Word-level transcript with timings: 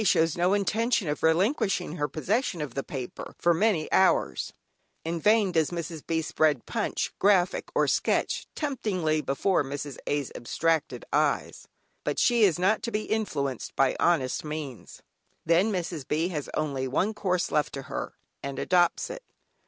shows 0.03 0.35
no 0.35 0.55
intention 0.55 1.07
of 1.07 1.21
relinquishing 1.21 1.97
her 1.97 2.07
possession 2.07 2.59
of 2.59 2.73
the 2.73 2.81
paper 2.81 3.35
for 3.37 3.53
many 3.53 3.87
hours. 3.91 4.51
In 5.05 5.19
vain 5.19 5.51
does 5.51 5.69
Mrs. 5.69 6.01
B. 6.07 6.23
spread 6.23 6.65
"Punch," 6.65 7.11
"Graphic," 7.19 7.65
or 7.75 7.87
"Sketch," 7.87 8.47
temptingly 8.55 9.21
before 9.21 9.63
Mrs. 9.63 9.99
A's 10.07 10.31
abstracted 10.33 11.05
eyes, 11.13 11.67
she 12.17 12.41
is 12.43 12.57
not 12.57 12.81
to 12.81 12.89
be 12.91 13.03
influenced 13.03 13.75
by 13.75 13.95
honest 13.99 14.43
means. 14.43 15.03
Then 15.45 15.71
Mrs. 15.71 16.07
B. 16.07 16.29
has 16.29 16.49
only 16.55 16.87
one 16.87 17.13
course 17.13 17.51
left 17.51 17.71
to 17.73 17.83
her, 17.83 18.15
and 18.41 18.57
adopts 18.57 19.11
it. 19.11 19.21